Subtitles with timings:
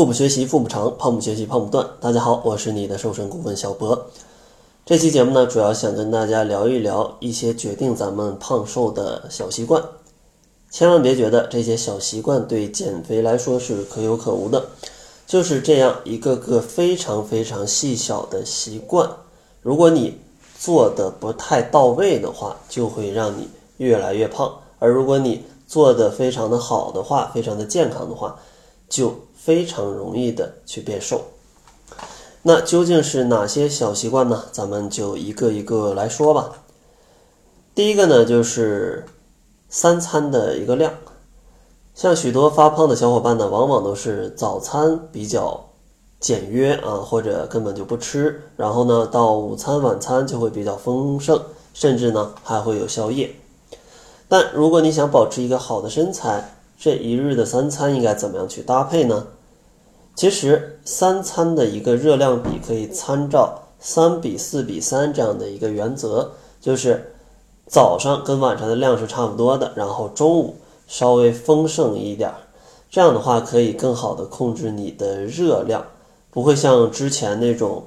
[0.00, 1.86] 腹部学习腹部长，胖不学习胖不断。
[2.00, 4.06] 大家好，我是你的瘦身顾问小博。
[4.86, 9.84] 这期节目呢，主要想跟大家聊一聊一些决定咱们胖瘦的小习惯。
[10.70, 14.64] 千万别觉得这些小习惯对减肥来说是可有可无的，
[15.26, 19.06] 就是这样一个个非常非常细小的习惯，
[19.60, 20.16] 如果你
[20.58, 23.46] 做的不太到位的话，就会让你
[23.76, 28.40] 越来越胖；而如果你做的非常的好的话，非常的健康的话，
[28.90, 31.22] 就非常容易的去变瘦。
[32.42, 34.44] 那究竟是哪些小习惯呢？
[34.52, 36.50] 咱们就一个一个来说吧。
[37.74, 39.06] 第一个呢，就是
[39.68, 40.92] 三餐的一个量。
[41.94, 45.68] 像许多发胖的小伙伴呢，往往都是早餐比较
[46.18, 51.40] 简约啊，或者根本就不吃，然后呢，到午餐、晚餐就会比较丰盛，
[51.74, 53.34] 甚至呢还会有宵夜。
[54.28, 59.26] 但如果你想保持一个好的身材，这一日的三餐应该怎么样去搭配呢？
[60.16, 67.12] 其实三餐的一个热量比可以参照三比四比三这样的一个原则，就是
[67.66, 70.56] 早上跟晚上的量是差不多的，然后中午
[70.88, 72.32] 稍微丰盛一点，
[72.90, 75.84] 这样的话可以更好的控制你的热量，
[76.30, 77.84] 不会像之前那种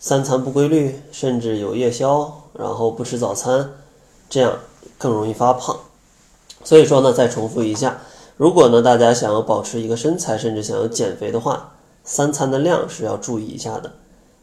[0.00, 3.70] 三餐不规律，甚至有夜宵，然后不吃早餐，
[4.28, 4.58] 这样。
[4.96, 5.76] 更容易发胖，
[6.64, 7.98] 所以说呢，再重复一下，
[8.36, 13.92] 如果呢大家想要保持一个身材，甚至想要减肥的话，三餐的量是要注意一下的，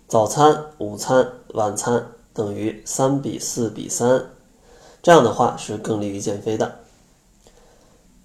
[0.07, 4.25] 早餐、午餐、晚餐等于三比四比三，
[5.01, 6.75] 这样的话是更利于减肥的。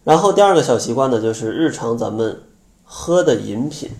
[0.04, 2.42] 然后第二个小习惯呢，就是日常咱们
[2.84, 3.90] 喝的饮品，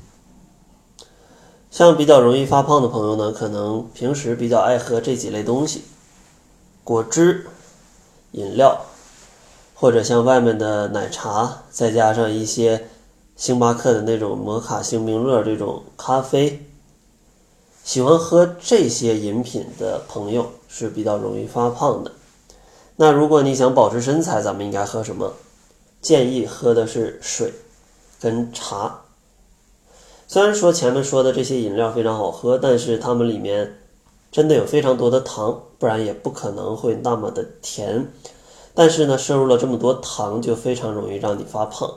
[1.71, 5.83] 像比较容易发胖的朋友呢，可能平时比较爱喝这几类东西，
[6.85, 7.47] 果汁。
[8.33, 8.85] 饮料，
[9.79, 12.89] 或者像外面的奶茶，再加上一些
[13.37, 16.67] 星巴克的那种摩卡星冰乐这种咖啡，
[17.85, 22.11] 喜欢喝这些饮品的朋友是比较容易发胖的。
[22.97, 25.35] 那如果你想保持身材，咱们应该喝什么？
[26.01, 27.53] 建议喝的是水
[28.19, 29.03] 跟茶。
[30.27, 33.77] 虽然说前面说的这些饮料非常好喝，但是它们里面。
[34.33, 38.07] 真的有非常多的糖，不然也不可能会那么的甜。
[38.77, 41.91] 但是呢，摄入了这么多糖，就非常容易让你发胖。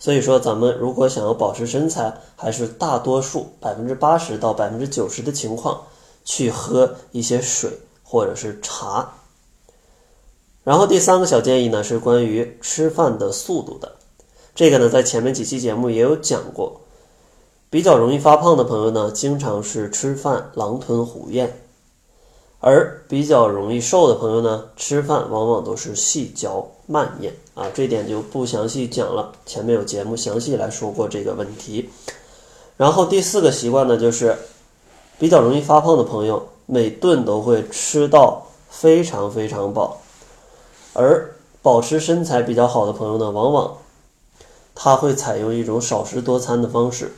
[0.00, 5.82] 所以说，咱们如果想要保持身材，还是大多数百分之八十到百分之九十的情况，
[6.24, 7.70] 去喝一些水
[8.02, 9.14] 或者是茶。
[10.64, 13.92] 然后第三个小建议呢，是关于吃饭的速度的。
[14.56, 16.80] 这个呢，在前面几期节目也有讲过。
[17.70, 21.67] 比较容易发胖的朋友呢，经常是吃饭狼吞虎咽。
[22.60, 29.32] 而比较容易瘦的朋友呢，吃饭往往都是细嚼慢咽啊，这点就不详细讲了。
[29.46, 31.88] 前面有节目详细来说过这个问题。
[32.76, 34.36] 然后第四个习惯呢，就是
[35.18, 40.00] 比较容易发胖的朋友，每顿都会吃到非常非常饱。
[40.94, 43.76] 而保持身材比较好的朋友呢，往往
[44.74, 47.12] 他会采用一种少食多餐的方式。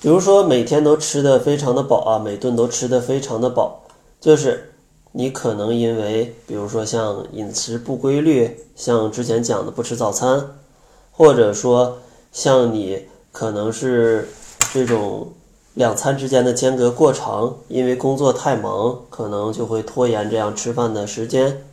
[0.00, 3.82] 比如说每天都吃的非常的饱啊，每顿都吃的非常的饱，
[4.20, 4.72] 就是
[5.12, 10.50] 你可能因为，比如说像饮食不规律，像之前讲的不吃早餐，
[11.10, 11.98] 或者说
[12.30, 14.28] 像你可能是
[14.72, 15.32] 这种
[15.74, 21.64] 两餐之间的间隔过长，因为工作太忙，可能就会拖延这样吃饭的时间，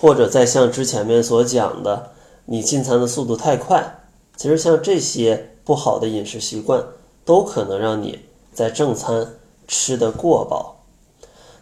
[0.00, 2.10] 或者再像之前面所讲的，
[2.46, 4.00] 你进餐的速度太快，
[4.36, 6.84] 其实像这些不好的饮食习惯。
[7.24, 8.20] 都可能让你
[8.52, 9.34] 在正餐
[9.68, 10.84] 吃得过饱，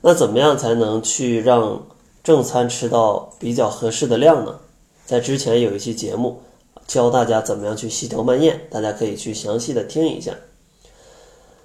[0.01, 1.87] 那怎么样才能去让
[2.23, 4.61] 正餐吃到比较合适的量呢？
[5.05, 6.43] 在之前有一期节目
[6.87, 10.35] 教大家怎么样去细嚼慢咽，大家可以去详细的听一下。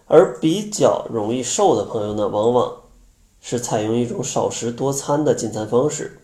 [0.07, 2.73] 而比较容易瘦的朋友呢，往往
[3.41, 6.19] 是采用一种少食多餐的进餐方式。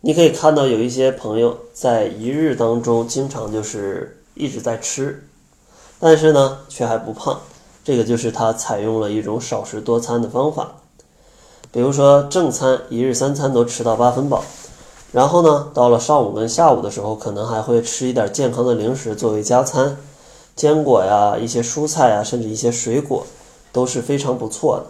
[0.00, 5.22] 你可以看到有一些朋友在一日当中经常就是一直在吃。
[6.04, 7.38] 但是呢，却还不胖，
[7.84, 10.72] 这个就是他采用了一种少食多餐的方法。
[11.70, 14.42] 比如说正餐一日三餐都吃到八分饱，
[15.12, 19.96] 然后呢，到了上午跟下午的时候，可能还会吃一点健康的零食作为加餐，
[20.56, 23.24] 坚果呀、一些蔬菜啊，甚至一些水果
[23.70, 24.86] 都是非常不错的。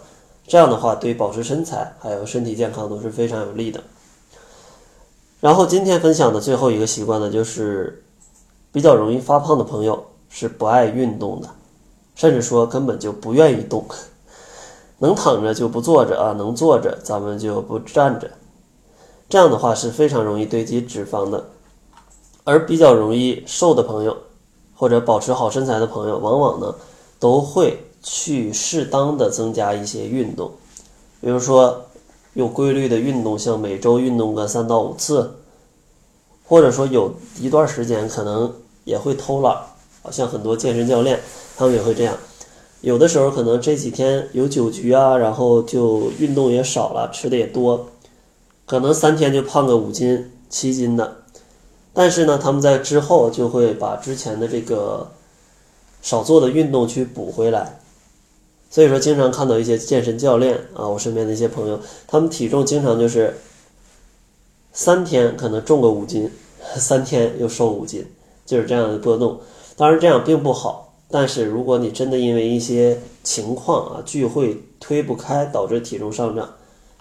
[0.47, 3.79] 这样的话，对保持身材还有身体健康都是非常有利的。
[5.39, 8.03] 然后今天分享的最后一个习惯呢，就是
[8.71, 10.05] 比较容易发胖的朋友。
[10.35, 11.47] 是不爱运动的，
[12.15, 13.85] 甚至说根本就不愿意动，
[14.97, 18.31] 能躺着就不坐着啊，能坐着咱们就不站着，
[19.29, 21.45] 这样的话是非常容易堆积脂肪的。
[22.45, 24.17] 而比较容易瘦的朋友，
[24.75, 26.73] 或者保持好身材的朋友，往往呢
[27.19, 30.51] 都会去适当的增加一些运动，
[31.21, 31.85] 比如说
[32.33, 35.35] 有规律的运动，像每周运动个三到五次，
[36.43, 38.51] 或者说有一段时间可能
[38.83, 39.55] 也会偷懒，
[40.03, 41.19] 好像很多健身教练
[41.57, 42.15] 他们也会这样，
[42.81, 47.87] 有的时候可能这几天有酒局啊，然后就运动也少了，吃的也多，
[48.65, 51.23] 可能三天就胖个五斤七斤的。
[51.93, 55.09] 但是呢，他们在之后就会把之前的这个
[56.01, 57.79] 少做的运动去补回来，
[58.69, 63.37] 所以说经常看到一些健身教练啊，我身边的一些朋友，他们体重经常就是
[64.73, 66.29] 三天可能重个五斤，
[66.75, 68.05] 三天又瘦五斤，
[68.45, 69.39] 就是这样的波动。
[69.75, 76.49] 当然这样并不好，但是如果你真的因为一些情况啊聚会推不开导致体重上涨，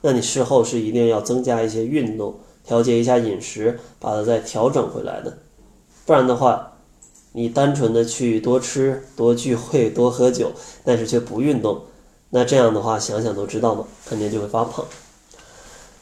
[0.00, 2.34] 那你事后是一定要增加一些运动。
[2.64, 5.36] 调节一下饮食，把它再调整回来的，
[6.06, 6.74] 不然的话，
[7.32, 10.52] 你单纯的去多吃、多聚会、多喝酒，
[10.84, 11.80] 但是却不运动，
[12.30, 14.84] 那这样的话，想想都知道嘛，肯定就会发胖。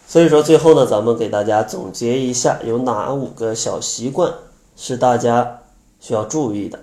[0.07, 4.31] 所以说，最后呢，咱们给大家总结一下，有哪五个小习惯
[4.77, 5.60] 是大家
[6.01, 6.81] 需要注意的。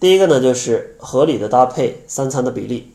[0.00, 2.92] 第一个呢，就是合理的搭配三餐的比例，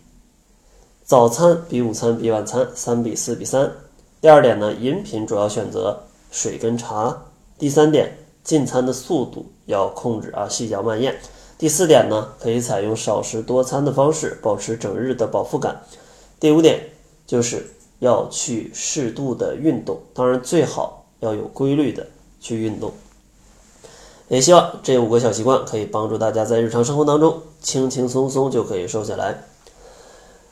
[1.06, 3.72] 早餐比午餐比晚餐三比四比三。
[4.20, 7.26] 第二点呢，饮品主要选择水跟茶。
[7.58, 11.16] 第三点，进餐的速度要控制啊，细嚼慢咽。
[11.58, 15.82] 第四点呢，可以采用少食多餐的方式，保持整日的饱腹感。
[16.40, 16.82] 第五点
[17.26, 17.66] 就是
[18.00, 22.06] 要去适度的运动，当然最好要有规律的
[22.40, 22.92] 去运动。
[24.30, 29.44] 也希望这五个小习惯可以帮助大家在日常生活当中轻轻松松就可以瘦下来。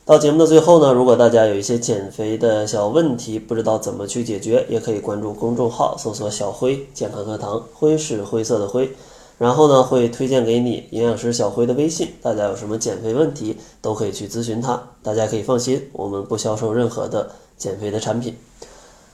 [0.06, 8.92] 到节目的最后呢，如果大家有一些减肥的小问题，不知道怎么去解决，也可以关注公众号，搜索“小辉健康课堂”，辉是灰色的灰，
[9.40, 18.38] 然后呢会推荐给你营养师小辉的微信，大家有什么减肥问题都可以去咨询他，大家可以放心，我们不销售任何的减肥的产品。